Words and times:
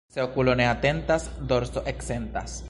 Se 0.13 0.21
okulo 0.27 0.55
ne 0.61 0.65
atentas, 0.69 1.27
dorso 1.53 1.81
eksentas. 1.95 2.59